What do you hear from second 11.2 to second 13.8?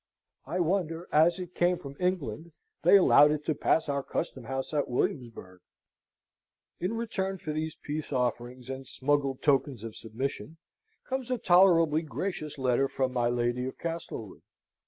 a tolerably gracious letter from my Lady of